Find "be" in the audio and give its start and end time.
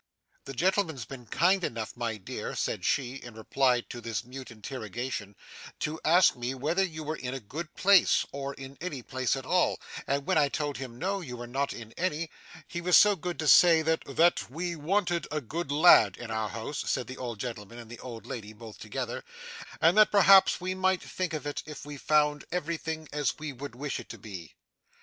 24.17-24.55